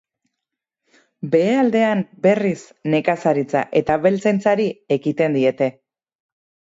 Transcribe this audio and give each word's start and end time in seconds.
Behealdean, 1.35 2.01
berriz, 2.27 2.63
nekazaritza 2.95 3.63
eta 3.83 4.01
abeltzaintzari 4.01 4.67
ekiten 4.97 5.39
diete. 5.41 5.69